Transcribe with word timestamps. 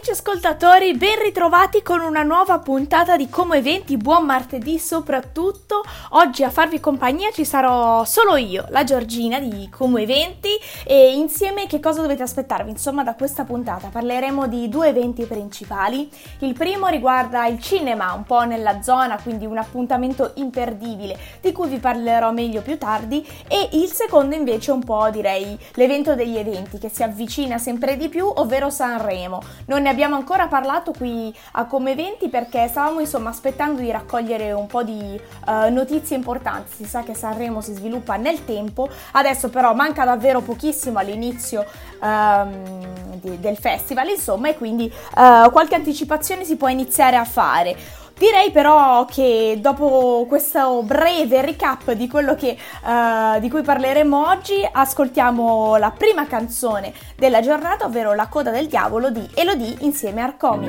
Amici 0.00 0.18
ascoltatori, 0.18 0.96
ben 0.96 1.20
ritrovati 1.22 1.82
con 1.82 2.00
una 2.00 2.22
nuova 2.22 2.58
puntata 2.58 3.18
di 3.18 3.28
Come 3.28 3.58
Eventi, 3.58 3.98
buon 3.98 4.24
martedì 4.24 4.78
soprattutto. 4.78 5.84
Oggi 6.12 6.42
a 6.42 6.48
farvi 6.48 6.80
compagnia 6.80 7.30
ci 7.32 7.44
sarò 7.44 8.02
solo 8.06 8.36
io, 8.36 8.64
la 8.70 8.82
Giorgina 8.82 9.38
di 9.38 9.68
Come 9.68 10.00
Eventi 10.00 10.48
e 10.86 11.12
insieme 11.12 11.66
che 11.66 11.80
cosa 11.80 12.00
dovete 12.00 12.22
aspettarvi? 12.22 12.70
Insomma 12.70 13.04
da 13.04 13.14
questa 13.14 13.44
puntata 13.44 13.88
parleremo 13.88 14.46
di 14.46 14.70
due 14.70 14.88
eventi 14.88 15.26
principali. 15.26 16.08
Il 16.38 16.54
primo 16.54 16.86
riguarda 16.86 17.44
il 17.44 17.60
cinema, 17.60 18.14
un 18.14 18.24
po' 18.24 18.44
nella 18.44 18.80
zona, 18.80 19.20
quindi 19.22 19.44
un 19.44 19.58
appuntamento 19.58 20.32
imperdibile 20.36 21.18
di 21.42 21.52
cui 21.52 21.68
vi 21.68 21.78
parlerò 21.78 22.32
meglio 22.32 22.62
più 22.62 22.78
tardi 22.78 23.22
e 23.46 23.68
il 23.72 23.92
secondo 23.92 24.34
invece 24.34 24.70
un 24.70 24.82
po' 24.82 25.10
direi 25.10 25.58
l'evento 25.74 26.14
degli 26.14 26.38
eventi 26.38 26.78
che 26.78 26.88
si 26.88 27.02
avvicina 27.02 27.58
sempre 27.58 27.98
di 27.98 28.08
più, 28.08 28.26
ovvero 28.34 28.70
Sanremo. 28.70 29.42
Non 29.66 29.82
ne 29.82 29.88
abbiamo 29.90 30.16
ancora 30.16 30.46
parlato 30.46 30.92
qui 30.92 31.34
a 31.52 31.66
Come 31.66 31.92
Eventi 31.92 32.28
perché 32.28 32.66
stavamo 32.68 33.00
insomma 33.00 33.30
aspettando 33.30 33.80
di 33.80 33.90
raccogliere 33.90 34.52
un 34.52 34.66
po' 34.66 34.82
di 34.82 35.20
uh, 35.46 35.72
notizie 35.72 36.16
importanti. 36.16 36.72
Si 36.76 36.84
sa 36.84 37.02
che 37.02 37.14
Sanremo 37.14 37.60
si 37.60 37.74
sviluppa 37.74 38.16
nel 38.16 38.44
tempo, 38.44 38.88
adesso 39.12 39.50
però 39.50 39.74
manca 39.74 40.04
davvero 40.04 40.40
pochissimo 40.40 40.98
all'inizio 40.98 41.66
um, 42.00 43.18
di, 43.20 43.38
del 43.40 43.56
festival, 43.56 44.08
insomma, 44.08 44.48
e 44.48 44.56
quindi 44.56 44.90
uh, 44.90 45.50
qualche 45.50 45.74
anticipazione 45.74 46.44
si 46.44 46.56
può 46.56 46.68
iniziare 46.68 47.16
a 47.16 47.24
fare. 47.24 47.76
Direi 48.20 48.50
però 48.50 49.06
che 49.06 49.56
dopo 49.62 50.26
questo 50.28 50.82
breve 50.82 51.40
recap 51.40 51.92
di 51.92 52.06
quello 52.06 52.34
che, 52.34 52.54
uh, 52.84 53.40
di 53.40 53.48
cui 53.48 53.62
parleremo 53.62 54.28
oggi, 54.28 54.56
ascoltiamo 54.70 55.76
la 55.76 55.90
prima 55.90 56.26
canzone 56.26 56.92
della 57.16 57.40
giornata, 57.40 57.86
ovvero 57.86 58.12
La 58.14 58.26
coda 58.26 58.50
del 58.50 58.66
diavolo 58.66 59.08
di 59.08 59.26
Elodie 59.34 59.74
insieme 59.80 60.20
a 60.20 60.24
Arcomi. 60.24 60.68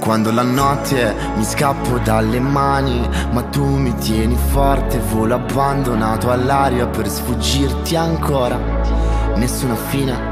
Quando 0.00 0.32
la 0.32 0.42
notte 0.42 1.14
mi 1.36 1.44
scappo 1.44 1.98
dalle 1.98 2.40
mani, 2.40 3.08
ma 3.30 3.42
tu 3.44 3.64
mi 3.64 3.94
tieni 3.94 4.34
forte, 4.34 4.98
volo 4.98 5.36
abbandonato 5.36 6.32
all'aria 6.32 6.88
per 6.88 7.06
sfuggirti 7.06 7.94
ancora. 7.94 8.58
Nessuna 9.36 9.76
fine 9.76 10.31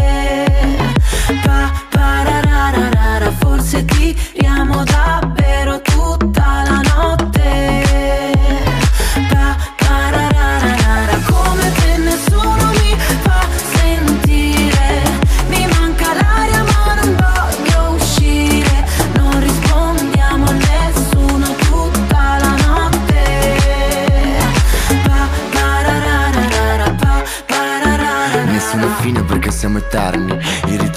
Forse 3.71 3.85
tiriamo 3.85 4.83
davvero 4.83 5.79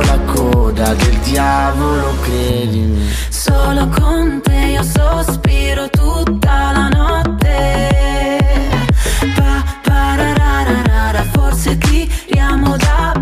la 0.00 0.18
coda 0.26 0.94
del 0.94 1.18
diavolo, 1.18 2.14
credimi. 2.22 3.10
Solo 3.28 3.88
con 3.88 4.40
te 4.42 4.54
io 4.74 4.82
sospiro 4.82 5.88
tutta 5.90 6.72
la 6.72 6.88
notte. 6.88 8.38
Pa, 9.34 9.62
parararara, 9.82 11.24
forse 11.32 11.76
tiriamo 11.78 12.76
davvero 12.76 13.21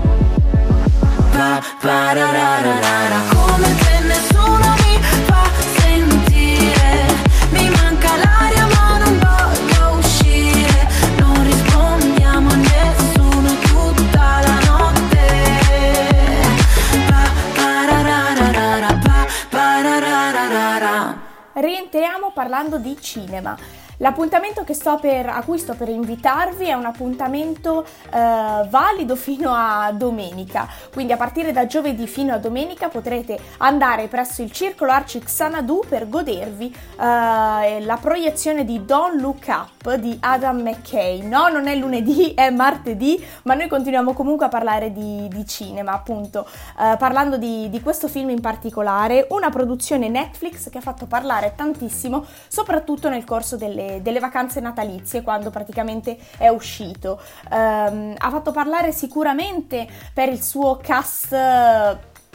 Pappararara, 1.41 3.19
come 3.33 3.41
che 3.41 3.47
nessuno 3.47 3.60
parlando 22.61 22.77
di 22.77 22.95
cinema. 23.01 23.57
L'appuntamento 24.01 24.63
che 24.63 24.73
sto 24.73 24.97
per, 24.97 25.29
a 25.29 25.43
cui 25.43 25.59
sto 25.59 25.75
per 25.75 25.87
invitarvi 25.87 26.65
è 26.65 26.73
un 26.73 26.85
appuntamento 26.85 27.85
eh, 28.11 28.67
valido 28.67 29.15
fino 29.15 29.53
a 29.53 29.91
domenica, 29.93 30.67
quindi 30.91 31.13
a 31.13 31.17
partire 31.17 31.51
da 31.51 31.67
giovedì 31.67 32.07
fino 32.07 32.33
a 32.33 32.37
domenica 32.37 32.89
potrete 32.89 33.37
andare 33.57 34.07
presso 34.07 34.41
il 34.41 34.51
Circolo 34.51 34.91
Arci 34.91 35.19
Xanadu 35.19 35.83
per 35.87 36.09
godervi 36.09 36.75
eh, 36.99 37.81
la 37.81 37.97
proiezione 38.01 38.65
di 38.65 38.83
Don't 38.85 39.21
Look 39.21 39.45
Up 39.47 39.93
di 39.95 40.17
Adam 40.19 40.61
McKay. 40.61 41.21
No, 41.21 41.49
non 41.49 41.67
è 41.67 41.75
lunedì, 41.75 42.33
è 42.35 42.49
martedì, 42.49 43.23
ma 43.43 43.53
noi 43.53 43.67
continuiamo 43.67 44.13
comunque 44.13 44.47
a 44.47 44.49
parlare 44.49 44.91
di, 44.91 45.27
di 45.27 45.45
cinema, 45.45 45.91
appunto, 45.91 46.47
eh, 46.79 46.97
parlando 46.97 47.37
di, 47.37 47.69
di 47.69 47.81
questo 47.81 48.07
film 48.07 48.31
in 48.31 48.41
particolare, 48.41 49.27
una 49.29 49.51
produzione 49.51 50.09
Netflix 50.09 50.71
che 50.71 50.79
ha 50.79 50.81
fatto 50.81 51.05
parlare 51.05 51.53
tantissimo, 51.55 52.25
soprattutto 52.51 53.07
nel 53.07 53.23
corso 53.23 53.55
delle 53.55 54.01
delle, 54.01 54.19
vacanze 54.19 54.59
natalizie 54.59 55.21
quando 55.21 55.49
praticamente 55.49 56.17
è 56.37 56.49
uscito. 56.49 57.21
Um, 57.49 58.13
ha 58.17 58.29
fatto 58.29 58.51
parlare 58.51 58.91
sicuramente 58.91 59.87
per 60.13 60.27
il 60.27 60.43
suo 60.43 60.77
cast 60.81 61.33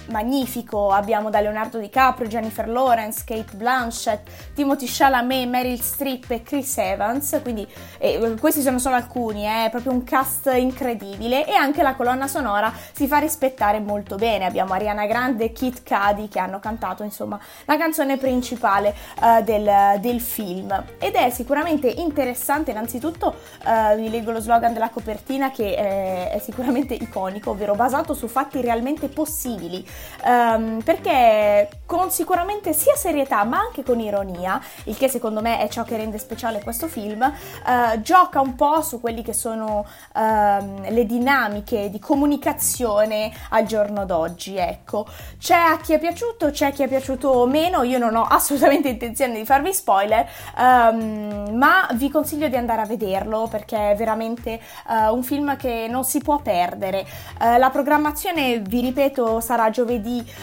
magnifico, 0.08 0.90
abbiamo 0.90 1.30
da 1.30 1.40
Leonardo 1.40 1.78
DiCaprio, 1.78 2.28
Jennifer 2.28 2.68
Lawrence, 2.68 3.22
Kate 3.24 3.56
Blanchett, 3.56 4.28
Timothy 4.54 4.86
Chalamet, 4.88 5.48
Meryl 5.48 5.80
Streep 5.80 6.30
e 6.30 6.42
Chris 6.42 6.78
Evans, 6.78 7.38
quindi 7.42 7.66
eh, 7.98 8.34
questi 8.38 8.62
sono 8.62 8.78
solo 8.78 8.94
alcuni, 8.96 9.42
è 9.42 9.68
proprio 9.70 9.92
un 9.92 10.04
cast 10.04 10.52
incredibile. 10.54 11.46
E 11.46 11.54
anche 11.54 11.82
la 11.82 11.94
colonna 11.94 12.26
sonora 12.26 12.72
si 12.92 13.06
fa 13.06 13.18
rispettare 13.18 13.80
molto 13.80 14.16
bene, 14.16 14.44
abbiamo 14.44 14.72
Ariana 14.72 15.06
Grande 15.06 15.44
e 15.44 15.52
Kit 15.52 15.82
Cudi 15.82 16.28
che 16.28 16.38
hanno 16.38 16.58
cantato 16.58 17.02
insomma 17.02 17.38
la 17.64 17.76
canzone 17.76 18.16
principale 18.16 18.94
uh, 19.20 19.42
del, 19.42 19.98
del, 20.00 20.20
film. 20.20 20.84
Ed 20.98 21.14
è 21.14 21.30
sicuramente 21.30 21.88
interessante 21.88 22.70
innanzitutto 22.70 23.34
uh, 23.64 23.96
vi 23.96 24.10
leggo 24.10 24.30
lo 24.30 24.40
slogan 24.40 24.72
della 24.72 24.90
copertina 24.90 25.50
che 25.50 25.74
è, 25.74 26.30
è 26.30 26.38
sicuramente 26.38 26.94
iconico 26.94 27.50
ovvero 27.50 27.74
basato 27.74 28.14
su 28.14 28.28
fatti 28.28 28.60
realmente 28.60 29.08
possibili 29.08 29.84
um, 30.24 30.80
perché 30.82 31.68
con 31.86 32.10
sicuramente 32.10 32.72
sia 32.72 32.94
serietà 32.96 33.44
ma 33.44 33.58
anche 33.58 33.82
con 33.82 34.00
ironia 34.00 34.60
il 34.84 34.96
che 34.96 35.08
secondo 35.08 35.40
me 35.40 35.58
è 35.58 35.68
ciò 35.68 35.84
che 35.84 35.96
rende 35.96 36.18
speciale 36.18 36.62
questo 36.62 36.88
film 36.88 37.22
uh, 37.22 38.00
gioca 38.00 38.40
un 38.40 38.54
po' 38.54 38.82
su 38.82 39.00
quelli 39.00 39.22
che 39.22 39.32
sono 39.32 39.86
uh, 40.14 40.20
le 40.20 41.04
dinamiche 41.06 41.90
di 41.90 41.98
comunicazione 41.98 43.32
al 43.50 43.64
giorno 43.64 44.04
d'oggi 44.04 44.56
ecco. 44.56 45.06
C'è 45.38 45.54
a 45.54 45.78
chi 45.78 45.92
è 45.92 45.98
piaciuto 45.98 46.50
c'è 46.50 46.66
a 46.66 46.70
chi 46.70 46.82
è 46.82 46.88
piaciuto 46.88 47.46
meno 47.46 47.82
io 47.82 47.98
non 47.98 48.14
ho 48.16 48.24
assolutamente 48.28 48.88
intenzione 48.88 49.34
di 49.34 49.44
farvi 49.44 49.72
spoiler 49.72 50.28
um, 50.58 51.50
ma 51.52 51.88
vi 51.94 52.10
consiglio 52.10 52.48
di 52.48 52.56
andare 52.56 52.82
a 52.82 52.86
vederlo 52.86 53.46
perché 53.48 53.92
è 53.92 53.96
veramente 53.96 54.60
uh, 54.88 55.14
un 55.14 55.22
film 55.22 55.56
che 55.56 55.86
non 55.88 56.04
si 56.04 56.20
può 56.20 56.38
perdere. 56.38 57.06
La 57.38 57.70
programmazione 57.70 58.58
vi 58.58 58.80
ripeto 58.80 59.40
sarà 59.40 59.70
giovedì 59.70 59.85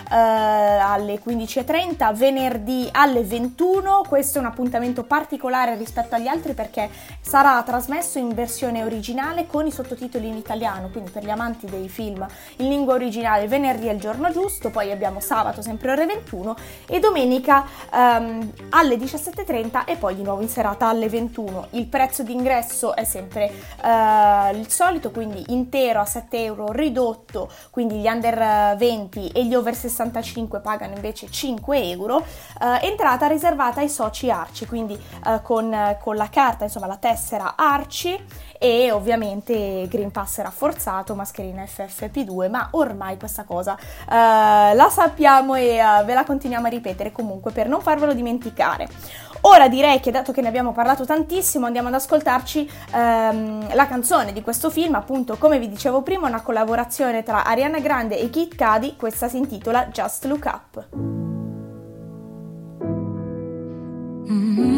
alle 0.09 1.21
15.30 1.23 2.13
venerdì 2.15 2.87
alle 2.91 3.23
21 3.23 4.05
questo 4.07 4.37
è 4.37 4.41
un 4.41 4.47
appuntamento 4.47 5.03
particolare 5.03 5.75
rispetto 5.75 6.15
agli 6.15 6.27
altri 6.27 6.53
perché 6.53 6.89
sarà 7.21 7.61
trasmesso 7.63 8.19
in 8.19 8.33
versione 8.33 8.83
originale 8.83 9.47
con 9.47 9.65
i 9.65 9.71
sottotitoli 9.71 10.27
in 10.27 10.35
italiano, 10.35 10.89
quindi 10.89 11.09
per 11.09 11.23
gli 11.23 11.29
amanti 11.29 11.65
dei 11.65 11.89
film 11.89 12.25
in 12.57 12.67
lingua 12.69 12.93
originale 12.93 13.47
venerdì 13.47 13.87
è 13.87 13.93
il 13.93 13.99
giorno 13.99 14.31
giusto, 14.31 14.69
poi 14.69 14.91
abbiamo 14.91 15.19
sabato 15.19 15.61
sempre 15.61 15.91
ore 15.91 16.05
21 16.05 16.55
e 16.87 16.99
domenica 16.99 17.65
um, 17.91 18.51
alle 18.69 18.95
17.30 18.95 19.85
e 19.85 19.95
poi 19.95 20.15
di 20.15 20.23
nuovo 20.23 20.41
in 20.41 20.49
serata 20.49 20.87
alle 20.87 21.09
21. 21.09 21.67
Il 21.71 21.87
prezzo 21.87 22.23
d'ingresso 22.23 22.95
è 22.95 23.03
sempre 23.03 23.51
uh, 23.81 24.55
il 24.55 24.69
solito, 24.69 25.11
quindi 25.11 25.43
intero 25.49 26.01
a 26.01 26.05
7 26.05 26.43
euro, 26.43 26.71
ridotto, 26.71 27.49
quindi 27.71 27.95
gli 27.95 28.07
under 28.07 28.75
20 28.77 29.31
e 29.33 29.45
gli 29.45 29.53
over 29.55 29.75
65 29.75 30.61
pagano 30.61 30.95
invece 30.95 31.29
5 31.29 31.89
euro, 31.89 32.17
uh, 32.17 32.23
entrata 32.81 33.27
riservata 33.27 33.81
ai 33.81 33.89
soci 33.89 34.29
Arci, 34.29 34.65
quindi 34.65 34.93
uh, 35.25 35.41
con, 35.41 35.97
con 35.99 36.15
la 36.15 36.29
carta, 36.29 36.63
insomma 36.63 36.87
la 36.87 36.97
tessera 36.97 37.55
Arci 37.57 38.17
e 38.57 38.91
ovviamente 38.91 39.87
Green 39.89 40.11
Pass 40.11 40.37
rafforzato, 40.37 41.15
mascherina 41.15 41.63
FFP2, 41.63 42.49
ma 42.49 42.69
ormai 42.71 43.17
questa 43.17 43.43
cosa 43.43 43.73
uh, 43.73 44.05
la 44.07 44.87
sappiamo 44.89 45.55
e 45.55 45.81
uh, 45.83 46.05
ve 46.05 46.13
la 46.13 46.23
continuiamo 46.23 46.67
a 46.67 46.69
ripetere 46.69 47.11
comunque 47.11 47.51
per 47.51 47.67
non 47.67 47.81
farvelo 47.81 48.13
dimenticare. 48.13 48.87
Ora 49.45 49.67
direi 49.67 49.99
che 49.99 50.11
dato 50.11 50.31
che 50.31 50.41
ne 50.41 50.47
abbiamo 50.47 50.71
parlato 50.71 51.05
tantissimo 51.05 51.65
andiamo 51.65 51.89
ad 51.89 51.95
ascoltarci 51.95 52.69
um, 52.93 53.75
la 53.75 53.87
canzone 53.87 54.31
di 54.31 54.41
questo 54.41 54.69
film, 54.69 54.95
appunto 54.95 55.35
come 55.37 55.59
vi 55.59 55.67
dicevo 55.67 56.01
prima 56.01 56.27
una 56.27 56.41
collaborazione 56.41 57.23
tra 57.23 57.43
Ariana 57.43 57.79
Grande 57.79 58.17
e 58.19 58.29
Kid 58.29 58.55
Cudi, 58.55 58.95
questa 58.95 59.27
si 59.27 59.37
intitola 59.37 59.87
Just 59.87 60.25
Look 60.25 60.45
Up. 60.45 60.87
Mm-hmm. 64.31 64.72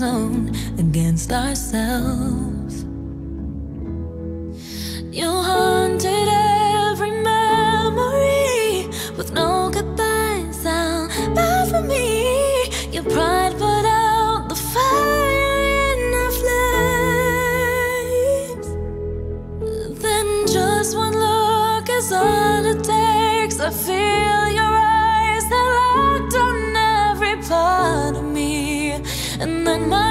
Lights, 0.00 0.50
against 0.78 1.32
ourselves. 1.32 2.84
You 5.12 5.28
haunted 5.28 6.28
every 6.88 7.10
memory 7.10 8.88
with 9.16 9.32
no 9.32 9.70
goodbye 9.70 10.46
sound, 10.52 11.12
but 11.34 11.68
for 11.68 11.82
me, 11.82 12.70
your 12.92 13.04
pride 13.04 13.52
put 13.58 13.84
out 13.84 14.48
the 14.48 14.54
fire 14.54 15.30
in 15.92 16.14
our 16.22 16.32
flames. 16.40 17.58
Then 20.00 20.26
just 20.46 20.96
one 20.96 21.14
look 21.14 21.88
is 21.90 22.12
all 22.12 22.64
it 22.64 22.82
takes. 22.84 23.60
I 23.60 23.70
feel 23.70 24.48
your 24.58 24.74
eyes, 24.74 25.44
they're 25.50 25.74
locked 25.78 26.34
on 26.34 26.76
every 26.76 27.36
part. 27.48 27.79
And 29.40 29.66
then 29.66 29.88
my 29.88 30.09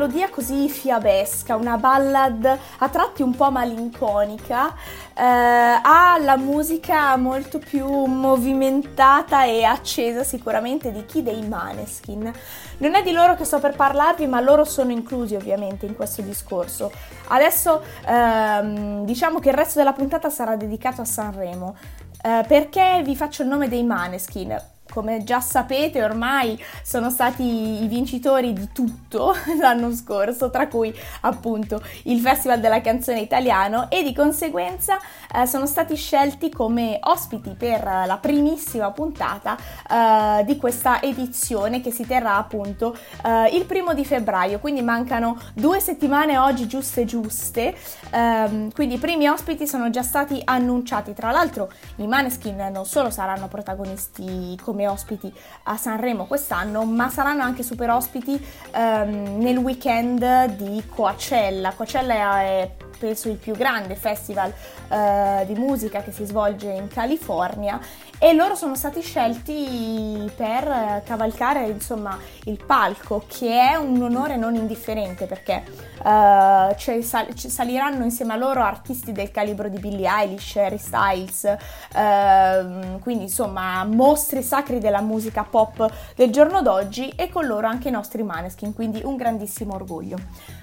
melodia 0.00 0.30
così 0.30 0.66
fiabesca, 0.70 1.56
una 1.56 1.76
ballad 1.76 2.58
a 2.78 2.88
tratti 2.88 3.20
un 3.20 3.36
po' 3.36 3.50
malinconica, 3.50 4.74
eh, 5.12 5.22
ha 5.22 6.16
la 6.18 6.38
musica 6.38 7.14
molto 7.16 7.58
più 7.58 7.86
movimentata 8.06 9.44
e 9.44 9.62
accesa 9.62 10.24
sicuramente 10.24 10.90
di 10.90 11.04
chi 11.04 11.22
dei 11.22 11.46
Maneskin. 11.46 12.32
Non 12.78 12.94
è 12.94 13.02
di 13.02 13.12
loro 13.12 13.36
che 13.36 13.44
sto 13.44 13.58
per 13.58 13.76
parlarvi, 13.76 14.26
ma 14.26 14.40
loro 14.40 14.64
sono 14.64 14.90
inclusi 14.90 15.34
ovviamente 15.34 15.84
in 15.84 15.94
questo 15.94 16.22
discorso. 16.22 16.90
Adesso 17.28 17.82
ehm, 18.06 19.04
diciamo 19.04 19.38
che 19.38 19.50
il 19.50 19.54
resto 19.54 19.78
della 19.80 19.92
puntata 19.92 20.30
sarà 20.30 20.56
dedicato 20.56 21.02
a 21.02 21.04
Sanremo. 21.04 21.76
Eh, 22.22 22.44
perché 22.48 23.02
vi 23.04 23.14
faccio 23.14 23.42
il 23.42 23.48
nome 23.48 23.68
dei 23.68 23.82
Maneskin? 23.82 24.79
Come 24.90 25.22
già 25.24 25.40
sapete 25.40 26.02
ormai 26.02 26.62
sono 26.82 27.08
stati 27.10 27.82
i 27.82 27.86
vincitori 27.86 28.52
di 28.52 28.68
tutto 28.72 29.34
l'anno 29.60 29.92
scorso, 29.94 30.50
tra 30.50 30.68
cui 30.68 30.94
appunto 31.22 31.82
il 32.04 32.20
Festival 32.20 32.60
della 32.60 32.80
canzone 32.80 33.20
italiano 33.20 33.88
e 33.90 34.02
di 34.02 34.12
conseguenza 34.12 34.98
eh, 35.34 35.46
sono 35.46 35.66
stati 35.66 35.94
scelti 35.94 36.50
come 36.50 36.98
ospiti 37.02 37.54
per 37.56 37.82
la 37.82 38.18
primissima 38.20 38.90
puntata 38.90 39.56
eh, 39.56 40.44
di 40.44 40.56
questa 40.56 41.00
edizione 41.00 41.80
che 41.80 41.90
si 41.90 42.06
terrà 42.06 42.36
appunto 42.36 42.96
eh, 43.24 43.56
il 43.56 43.64
primo 43.64 43.94
di 43.94 44.04
febbraio, 44.04 44.58
quindi 44.58 44.82
mancano 44.82 45.38
due 45.54 45.80
settimane 45.80 46.36
oggi 46.36 46.66
giuste 46.66 47.04
giuste, 47.04 47.74
ehm, 48.10 48.72
quindi 48.72 48.96
i 48.96 48.98
primi 48.98 49.28
ospiti 49.28 49.66
sono 49.66 49.90
già 49.90 50.02
stati 50.02 50.40
annunciati, 50.44 51.12
tra 51.14 51.30
l'altro 51.30 51.70
i 51.96 52.06
Maneskin 52.06 52.70
non 52.72 52.84
solo 52.84 53.10
saranno 53.10 53.48
protagonisti 53.48 54.58
come 54.62 54.79
come 54.80 54.88
ospiti 54.88 55.32
a 55.64 55.76
Sanremo 55.76 56.24
quest'anno, 56.24 56.84
ma 56.84 57.10
saranno 57.10 57.42
anche 57.42 57.62
super 57.62 57.90
ospiti 57.90 58.42
ehm, 58.72 59.38
nel 59.38 59.58
weekend 59.58 60.54
di 60.56 60.82
Coachella. 60.88 61.72
Coachella 61.74 62.40
è 62.40 62.70
penso 63.00 63.30
il 63.30 63.36
più 63.36 63.54
grande 63.54 63.96
festival 63.96 64.52
eh, 64.88 65.44
di 65.46 65.54
musica 65.54 66.02
che 66.02 66.12
si 66.12 66.26
svolge 66.26 66.70
in 66.70 66.88
California 66.88 67.80
e 68.22 68.34
loro 68.34 68.54
sono 68.54 68.74
stati 68.74 69.00
scelti 69.00 70.30
per 70.36 71.00
cavalcare 71.06 71.66
insomma 71.68 72.18
il 72.44 72.62
palco 72.62 73.24
che 73.26 73.70
è 73.70 73.76
un 73.76 74.02
onore 74.02 74.36
non 74.36 74.54
indifferente 74.54 75.24
perché 75.24 75.62
uh, 76.02 76.74
cioè, 76.76 77.00
sal- 77.00 77.34
saliranno 77.34 78.04
insieme 78.04 78.34
a 78.34 78.36
loro 78.36 78.62
artisti 78.62 79.12
del 79.12 79.30
calibro 79.30 79.70
di 79.70 79.78
Billie 79.78 80.06
Eilish, 80.06 80.56
Harry 80.56 80.76
Styles 80.76 81.56
uh, 81.94 82.98
quindi 83.00 83.24
insomma 83.24 83.84
mostri 83.84 84.42
sacri 84.42 84.80
della 84.80 85.00
musica 85.00 85.42
pop 85.42 85.90
del 86.14 86.30
giorno 86.30 86.60
d'oggi 86.60 87.08
e 87.16 87.30
con 87.30 87.46
loro 87.46 87.68
anche 87.68 87.88
i 87.88 87.92
nostri 87.92 88.22
Maneskin 88.22 88.74
quindi 88.74 89.00
un 89.02 89.16
grandissimo 89.16 89.74
orgoglio 89.74 90.18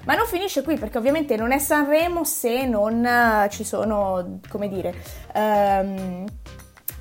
ma 0.08 0.16
non 0.16 0.26
finisce 0.26 0.64
qui 0.64 0.78
perché 0.78 0.98
ovviamente 0.98 1.36
non 1.36 1.52
è 1.52 1.60
Sanremo 1.60 2.24
se 2.24 2.66
non 2.66 3.04
uh, 3.04 3.50
ci 3.50 3.66
sono 3.66 4.40
come 4.48 4.70
dire 4.70 4.96
um, 5.36 6.26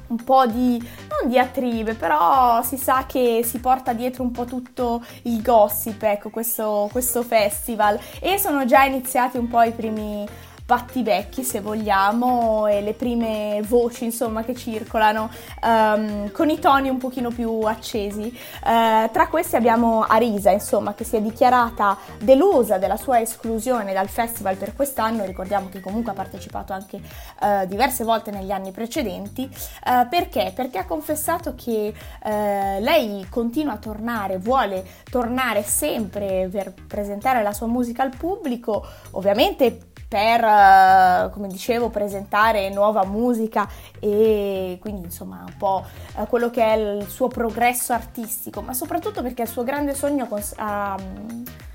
un 0.09 0.25
po' 0.25 0.47
di, 0.47 0.77
non 0.79 1.29
diatribe, 1.29 1.95
però 1.95 2.63
si 2.63 2.77
sa 2.77 3.07
che 3.07 3.43
si 3.45 3.59
porta 3.61 3.93
dietro 3.93 4.23
un 4.23 4.31
po' 4.31 4.45
tutto 4.45 5.05
il 5.23 5.43
gossip, 5.43 6.03
ecco, 6.03 6.31
questo, 6.31 6.89
questo 6.93 7.23
festival. 7.23 7.99
E 8.21 8.39
sono 8.39 8.65
già 8.65 8.85
iniziati 8.85 9.37
un 9.37 9.49
po' 9.49 9.63
i 9.63 9.73
primi 9.73 10.25
battibecchi 10.67 11.45
se 11.45 11.61
vogliamo 11.61 12.67
e 12.67 12.83
le 12.83 12.93
prime 12.93 13.63
voci 13.69 14.05
insomma 14.05 14.43
che 14.43 14.57
circolano 14.57 15.31
um, 15.63 16.33
con 16.33 16.51
i 16.51 16.59
toni 16.59 16.89
un 16.89 16.99
pochino 16.99 17.31
più 17.31 17.61
accesi. 17.61 18.37
Uh, 18.65 19.09
tra 19.13 19.29
questi 19.31 19.55
abbiamo 19.55 20.03
Arisa 20.03 20.51
insomma 20.51 20.95
che 20.95 21.05
si 21.05 21.15
è 21.15 21.23
dichiarata 21.23 21.97
delusa 22.19 22.79
della 22.79 22.97
sua 22.97 23.21
esclusione 23.21 23.93
dal 23.93 24.09
festival 24.09 24.57
per 24.57 24.75
quest'anno, 24.75 25.25
ricordiamo 25.25 25.69
che 25.69 25.81
comunque 25.81 26.11
ha 26.11 26.17
partecipato 26.17 26.73
anche 26.73 26.97
uh, 26.97 27.65
diverse 27.67 28.03
volte 28.03 28.33
negli 28.33 28.51
anni 28.51 28.73
precedenti, 28.73 29.49
uh, 29.49 30.09
perché? 30.09 30.51
Perché 30.53 30.79
ha 30.79 30.85
confessato 30.85 31.55
che 31.55 31.95
lei 32.27 33.27
continua 33.31 33.75
a 33.75 33.77
tornare, 33.77 34.39
vuole 34.39 34.85
tornare 35.09 35.63
sempre 35.63 36.49
per 36.51 36.75
presentare 36.87 37.43
la 37.43 37.53
sua 37.53 37.69
musica 37.69 38.03
al 38.03 38.15
pubblico, 38.17 38.85
ovviamente 39.13 39.93
per, 40.09 40.45
eh, 40.45 41.31
come 41.33 41.49
dicevo, 41.49 41.89
presentare 41.89 42.71
nuova 42.71 43.05
musica 43.05 43.69
e 43.99 44.79
quindi 44.81 45.05
insomma 45.05 45.45
un 45.47 45.57
po' 45.57 45.85
eh, 46.17 46.27
quello 46.27 46.51
che 46.51 46.63
è 46.63 46.77
il 46.77 47.09
suo 47.09 47.29
progresso 47.29 47.93
artistico, 47.93 48.61
ma 48.61 48.73
soprattutto 48.73 49.23
perché 49.23 49.43
il 49.43 49.49
suo 49.49 49.65
grande 49.65 49.95
sogno 49.95 50.29
ha, 50.57 50.97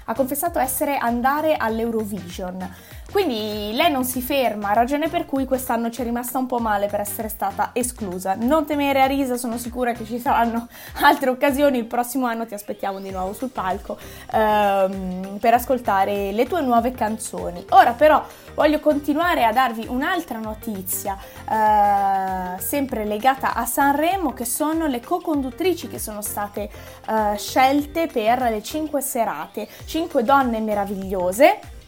ha 0.06 0.14
confessato 0.14 0.60
essere 0.60 0.98
andare 0.98 1.56
all'Eurovision. 1.56 2.74
Quindi 3.12 3.74
lei 3.74 3.92
non 3.92 4.06
si 4.06 4.22
ferma, 4.22 4.72
ragione 4.72 5.10
per 5.10 5.26
cui 5.26 5.44
quest'anno 5.44 5.90
ci 5.90 6.00
è 6.00 6.06
rimasta 6.06 6.38
un 6.38 6.46
po' 6.46 6.60
male 6.60 6.88
per 6.88 7.02
essere 7.02 7.28
stata 7.28 7.72
esclusa. 7.74 8.36
Non 8.36 8.66
temere 8.66 9.02
a 9.02 9.06
risa, 9.06 9.36
sono 9.36 9.58
sicura 9.58 9.92
che 9.92 10.06
ci 10.06 10.18
saranno 10.18 10.70
altre 11.04 11.30
occasioni, 11.30 11.78
il 11.78 11.86
prossimo 11.86 12.26
anno 12.26 12.46
ti 12.46 12.54
aspettiamo 12.54 13.02
di 13.02 13.12
nuovo 13.12 13.34
sul 13.34 13.50
palco 13.50 13.98
ehm, 14.32 15.40
per 15.42 15.54
ascoltare 15.54 16.32
le 16.32 16.46
tue 16.46 16.62
nuove 16.62 16.94
canzoni. 16.94 17.66
Ora 17.72 17.92
però 17.92 18.26
voglio 18.56 18.80
continuare 18.80 19.44
a 19.44 19.52
darvi 19.52 19.88
un'altra 19.90 20.40
notizia, 20.40 21.18
eh, 21.50 22.62
sempre 22.62 23.04
legata 23.04 23.56
a 23.56 23.66
Sanremo, 23.66 24.32
che 24.32 24.46
sono 24.46 24.88
le 24.88 25.02
co-conduttrici 25.02 25.90
che 25.90 26.00
sono 26.00 26.22
state 26.22 26.70
eh, 27.10 27.38
scelte 27.38 28.08
per 28.08 28.40
le 28.44 28.64
5 28.64 29.02
serate, 29.02 29.68
5 29.84 30.24
donne 30.24 30.62
meravigliose 30.62 31.80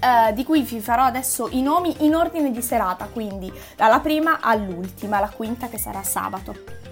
eh, 0.00 0.32
di 0.32 0.44
cui 0.44 0.62
vi 0.62 0.80
farò 0.80 1.04
adesso 1.04 1.48
i 1.50 1.62
nomi 1.62 1.94
in 2.04 2.14
ordine 2.14 2.50
di 2.50 2.62
serata, 2.62 3.06
quindi 3.12 3.52
dalla 3.76 4.00
prima 4.00 4.38
all'ultima, 4.40 5.20
la 5.20 5.28
quinta 5.28 5.68
che 5.68 5.78
sarà 5.78 6.02
sabato. 6.02 6.88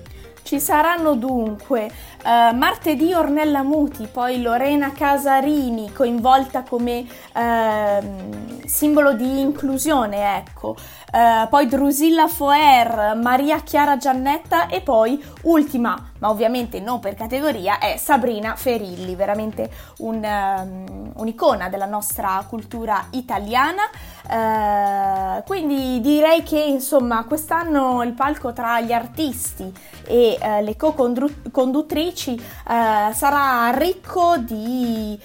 Ci 0.49 0.61
saranno 0.61 1.15
dunque 1.15 1.91
uh, 2.25 2.57
martedì 2.57 3.13
Ornella 3.13 3.63
Muti, 3.63 4.09
poi 4.11 4.41
Lorena 4.41 4.93
Casarini 4.93 5.93
coinvolta 5.93 6.63
come 6.63 7.05
uh, 7.35 8.65
simbolo 8.65 9.13
di 9.13 9.41
inclusione, 9.41 10.39
ecco, 10.39 10.75
uh, 11.13 11.47
poi 11.51 11.67
Drusilla 11.67 12.29
Foer, 12.29 13.15
Maria 13.17 13.61
Chiara 13.61 13.99
Giannetta 13.99 14.69
e 14.69 14.81
poi 14.81 15.23
ultima, 15.43 16.13
ma 16.19 16.31
ovviamente 16.31 16.81
non 16.81 17.01
per 17.01 17.15
categoria, 17.15 17.79
è 17.79 17.97
Sabrina 17.97 18.55
Ferilli, 18.57 19.15
veramente 19.15 19.71
un, 19.99 20.23
um, 20.23 21.13
un'icona 21.17 21.69
della 21.69 21.87
nostra 21.87 22.45
cultura 22.49 23.07
italiana. 23.11 23.83
Uh, 24.31 25.43
quindi 25.45 26.01
direi 26.01 26.43
che 26.43 26.61
insomma 26.61 27.25
quest'anno 27.25 28.03
il 28.03 28.13
palco 28.13 28.53
tra 28.53 28.81
gli 28.81 28.93
artisti 28.93 29.73
e 30.07 30.39
uh, 30.41 30.63
le 30.63 30.77
co-conduttrici 30.77 32.33
uh, 32.33 33.13
sarà 33.13 33.71
ricco 33.75 34.37
di 34.37 35.19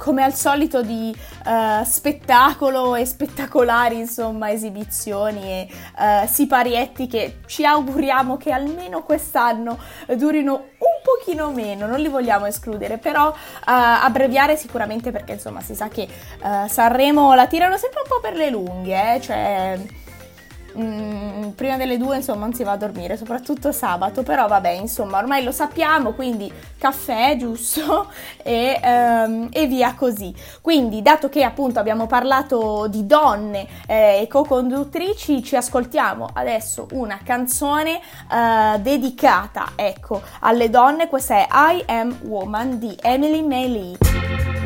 come 0.00 0.22
al 0.22 0.32
solito 0.32 0.80
di 0.80 1.14
uh, 1.44 1.84
spettacolo 1.84 2.94
e 2.94 3.04
spettacolari 3.04 3.98
insomma 3.98 4.50
esibizioni 4.50 5.42
e 5.42 5.68
uh, 5.70 6.26
siparietti 6.26 7.06
che 7.06 7.40
ci 7.44 7.66
auguriamo 7.66 8.38
che 8.38 8.50
almeno 8.50 9.02
quest'anno 9.02 9.78
durino 10.16 10.54
un 10.54 11.00
pochino 11.04 11.50
meno, 11.50 11.86
non 11.86 12.00
li 12.00 12.08
vogliamo 12.08 12.46
escludere, 12.46 12.96
però 12.96 13.28
uh, 13.28 13.34
abbreviare 13.64 14.56
sicuramente 14.56 15.10
perché 15.10 15.32
insomma 15.32 15.60
si 15.60 15.74
sa 15.74 15.88
che 15.88 16.08
Sanremo 16.40 17.34
la 17.34 17.46
tirano 17.46 17.76
sempre 17.76 18.00
un 18.02 18.08
po' 18.08 18.20
per 18.20 18.34
le 18.34 18.48
lunghe, 18.48 19.14
eh? 19.14 19.20
cioè 19.20 19.78
Mm, 20.78 21.50
prima 21.50 21.76
delle 21.76 21.96
due 21.96 22.16
insomma 22.16 22.40
non 22.40 22.54
si 22.54 22.62
va 22.62 22.72
a 22.72 22.76
dormire, 22.76 23.16
soprattutto 23.16 23.72
sabato, 23.72 24.22
però 24.22 24.46
vabbè 24.46 24.70
insomma 24.70 25.18
ormai 25.18 25.42
lo 25.42 25.50
sappiamo, 25.50 26.12
quindi 26.12 26.52
caffè 26.78 27.36
giusto 27.38 28.10
e, 28.42 28.80
um, 28.82 29.48
e 29.50 29.66
via 29.66 29.94
così. 29.94 30.32
Quindi 30.60 31.02
dato 31.02 31.28
che 31.28 31.42
appunto 31.42 31.78
abbiamo 31.80 32.06
parlato 32.06 32.86
di 32.88 33.06
donne 33.06 33.66
eh, 33.86 34.20
e 34.22 34.26
co-conduttrici, 34.28 35.42
ci 35.42 35.56
ascoltiamo 35.56 36.28
adesso 36.32 36.86
una 36.92 37.18
canzone 37.24 38.00
uh, 38.30 38.78
dedicata 38.80 39.72
ecco 39.74 40.22
alle 40.40 40.70
donne, 40.70 41.08
questa 41.08 41.36
è 41.36 41.48
I 41.50 41.84
Am 41.86 42.18
Woman 42.22 42.78
di 42.78 42.96
Emily 43.00 43.42
May 43.42 43.72
Lee. 43.72 44.59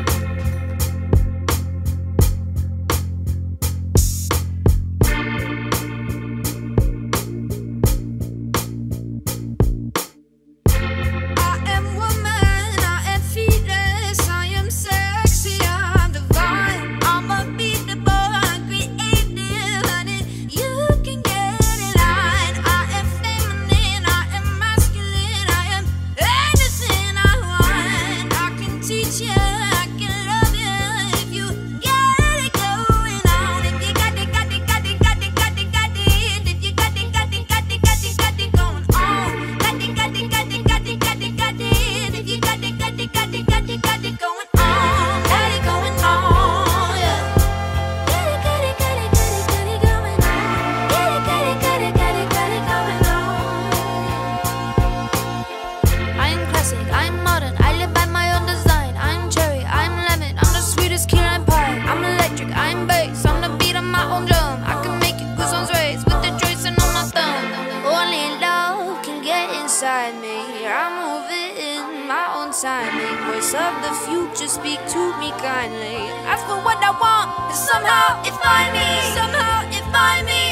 timing. 72.65 73.17
Voice 73.29 73.53
of 73.53 73.73
the 73.85 73.93
future, 74.05 74.49
speak 74.49 74.81
to 74.89 75.01
me 75.21 75.29
kindly. 75.37 76.01
Ask 76.25 76.43
for 76.49 76.57
what 76.65 76.81
I 76.81 76.91
want, 76.97 77.29
and 77.51 77.59
somehow 77.69 78.25
it 78.25 78.33
find 78.41 78.73
me. 78.73 78.89
Somehow 79.13 79.57
it 79.77 79.85
find 79.93 80.25
me. 80.25 80.45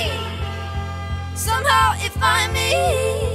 Somehow 1.33 1.87
it 2.05 2.13
find 2.21 2.53
me. 2.53 3.32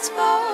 it's 0.00 0.08
for 0.08 0.49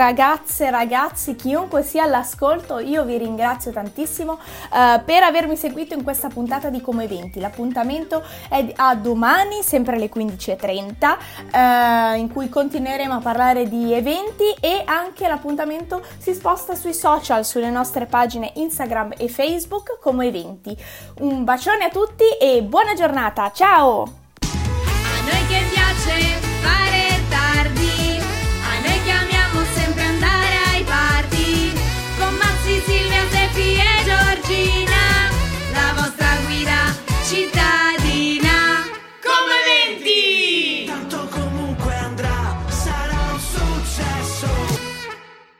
ragazze, 0.00 0.70
ragazzi, 0.70 1.36
chiunque 1.36 1.82
sia 1.82 2.04
all'ascolto, 2.04 2.78
io 2.78 3.04
vi 3.04 3.18
ringrazio 3.18 3.70
tantissimo 3.70 4.38
eh, 4.72 4.98
per 5.04 5.22
avermi 5.22 5.56
seguito 5.56 5.92
in 5.92 6.02
questa 6.02 6.28
puntata 6.28 6.70
di 6.70 6.80
Come 6.80 7.06
20. 7.06 7.38
L'appuntamento 7.38 8.24
è 8.48 8.72
a 8.76 8.94
domani, 8.94 9.62
sempre 9.62 9.96
alle 9.96 10.08
15.30, 10.08 11.16
eh, 11.52 12.18
in 12.18 12.32
cui 12.32 12.48
continueremo 12.48 13.12
a 13.12 13.20
parlare 13.20 13.68
di 13.68 13.92
eventi 13.92 14.50
e 14.58 14.82
anche 14.86 15.28
l'appuntamento 15.28 16.02
si 16.16 16.32
sposta 16.32 16.74
sui 16.74 16.94
social, 16.94 17.44
sulle 17.44 17.70
nostre 17.70 18.06
pagine 18.06 18.52
Instagram 18.54 19.12
e 19.18 19.28
Facebook 19.28 19.98
come 20.00 20.28
eventi. 20.28 20.74
Un 21.18 21.44
bacione 21.44 21.84
a 21.84 21.90
tutti 21.90 22.24
e 22.40 22.62
buona 22.62 22.94
giornata, 22.94 23.52
ciao! 23.52 24.29